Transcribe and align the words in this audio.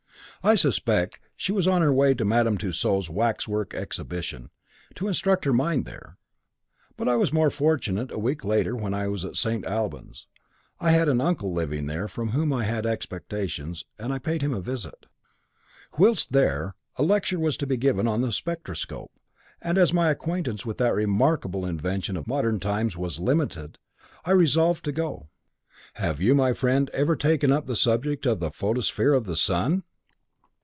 I 0.43 0.55
suspect 0.55 1.19
she 1.35 1.51
was 1.51 1.67
on 1.67 1.83
her 1.83 1.93
way 1.93 2.15
to 2.15 2.25
Madame 2.25 2.57
Tussaud's 2.57 3.11
waxwork 3.11 3.75
exhibition, 3.75 4.49
to 4.95 5.07
instruct 5.07 5.45
her 5.45 5.53
mind 5.53 5.85
there. 5.85 6.17
But 6.97 7.07
I 7.07 7.15
was 7.15 7.31
more 7.31 7.51
fortunate 7.51 8.11
a 8.11 8.17
week 8.17 8.43
later 8.43 8.75
when 8.75 8.91
I 8.91 9.07
was 9.07 9.23
at 9.23 9.35
St. 9.35 9.63
Albans. 9.67 10.25
I 10.79 10.93
had 10.93 11.07
an 11.07 11.21
uncle 11.21 11.53
living 11.53 11.85
there 11.85 12.07
from 12.07 12.29
whom 12.29 12.51
I 12.51 12.63
had 12.63 12.87
expectations, 12.87 13.85
and 13.99 14.11
I 14.11 14.17
paid 14.17 14.41
him 14.41 14.51
a 14.51 14.61
visit. 14.61 15.05
Whilst 15.99 16.31
there, 16.31 16.73
a 16.95 17.03
lecture 17.03 17.39
was 17.39 17.55
to 17.57 17.67
be 17.67 17.77
given 17.77 18.07
on 18.07 18.21
the 18.21 18.31
spectroscope, 18.31 19.11
and 19.61 19.77
as 19.77 19.93
my 19.93 20.09
acquaintance 20.09 20.65
with 20.65 20.79
that 20.79 20.95
remarkable 20.95 21.67
invention 21.67 22.17
of 22.17 22.25
modern 22.25 22.59
times 22.59 22.97
was 22.97 23.19
limited, 23.19 23.77
I 24.25 24.31
resolved 24.31 24.85
to 24.85 24.91
go. 24.91 25.29
Have 25.95 26.19
you, 26.19 26.33
my 26.33 26.53
friend, 26.53 26.89
ever 26.95 27.15
taken 27.15 27.51
up 27.51 27.67
the 27.67 27.75
subject 27.75 28.25
of 28.25 28.39
the 28.39 28.49
photosphere 28.49 29.13
of 29.13 29.25
the 29.25 29.35
sun?" 29.35 29.83